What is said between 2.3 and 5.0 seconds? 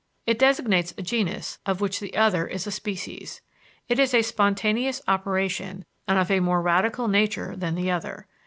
is a species. It is a spontaneous